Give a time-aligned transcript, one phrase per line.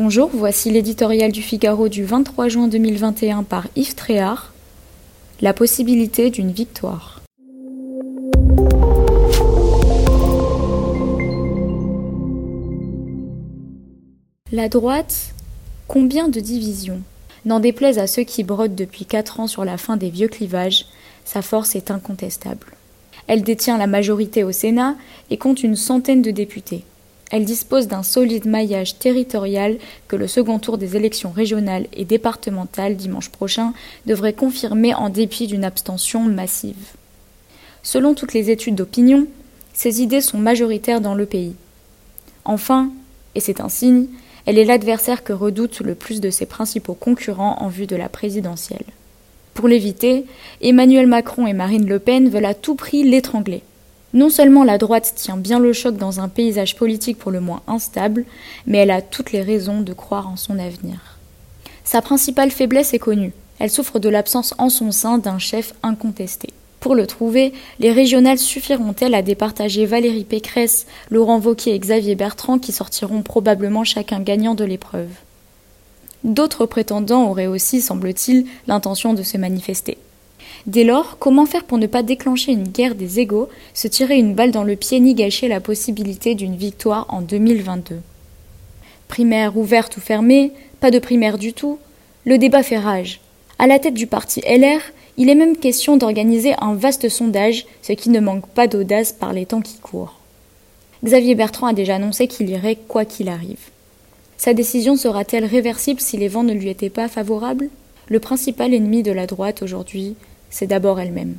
[0.00, 4.52] Bonjour, voici l'éditorial du Figaro du 23 juin 2021 par Yves Tréhard.
[5.40, 7.20] La possibilité d'une victoire.
[14.52, 15.34] La droite,
[15.88, 17.02] combien de divisions?
[17.44, 20.86] N'en déplaise à ceux qui brodent depuis quatre ans sur la fin des vieux clivages,
[21.24, 22.68] sa force est incontestable.
[23.26, 24.94] Elle détient la majorité au Sénat
[25.30, 26.84] et compte une centaine de députés.
[27.30, 29.76] Elle dispose d'un solide maillage territorial
[30.08, 33.74] que le second tour des élections régionales et départementales dimanche prochain
[34.06, 36.94] devrait confirmer en dépit d'une abstention massive.
[37.82, 39.26] Selon toutes les études d'opinion,
[39.74, 41.54] ces idées sont majoritaires dans le pays.
[42.44, 42.90] Enfin,
[43.34, 44.06] et c'est un signe,
[44.46, 48.08] elle est l'adversaire que redoutent le plus de ses principaux concurrents en vue de la
[48.08, 48.84] présidentielle.
[49.52, 50.24] Pour l'éviter,
[50.62, 53.62] Emmanuel Macron et Marine Le Pen veulent à tout prix l'étrangler.
[54.14, 57.62] Non seulement la droite tient bien le choc dans un paysage politique pour le moins
[57.66, 58.24] instable,
[58.66, 61.18] mais elle a toutes les raisons de croire en son avenir.
[61.84, 63.32] Sa principale faiblesse est connue.
[63.58, 66.50] Elle souffre de l'absence en son sein d'un chef incontesté.
[66.80, 72.58] Pour le trouver, les régionales suffiront-elles à départager Valérie Pécresse, Laurent Wauquiez et Xavier Bertrand
[72.58, 75.10] qui sortiront probablement chacun gagnant de l'épreuve?
[76.24, 79.98] D'autres prétendants auraient aussi, semble-t-il, l'intention de se manifester.
[80.66, 84.34] Dès lors, comment faire pour ne pas déclencher une guerre des égaux, se tirer une
[84.34, 88.00] balle dans le pied ni gâcher la possibilité d'une victoire en 2022
[89.06, 91.78] Primaire ouverte ou fermée, pas de primaire du tout,
[92.24, 93.20] le débat fait rage.
[93.58, 94.80] À la tête du parti LR,
[95.16, 99.32] il est même question d'organiser un vaste sondage, ce qui ne manque pas d'audace par
[99.32, 100.18] les temps qui courent.
[101.04, 103.70] Xavier Bertrand a déjà annoncé qu'il irait quoi qu'il arrive.
[104.36, 107.68] Sa décision sera-t-elle réversible si les vents ne lui étaient pas favorables?
[108.08, 110.14] Le principal ennemi de la droite aujourd'hui,
[110.50, 111.36] c'est d'abord elle-même.